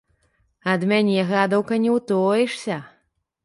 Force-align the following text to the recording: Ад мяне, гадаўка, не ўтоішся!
Ад 0.73 0.85
мяне, 0.93 1.27
гадаўка, 1.33 1.73
не 1.87 1.95
ўтоішся! 1.99 2.83